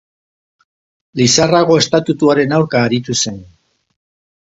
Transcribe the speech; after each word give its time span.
Lizarrako 1.21 1.79
Estatutuaren 1.83 2.59
aurka 2.61 2.85
aritu 2.89 3.21
zen. 3.23 3.43